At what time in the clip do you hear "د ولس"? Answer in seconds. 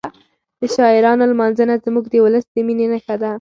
2.09-2.45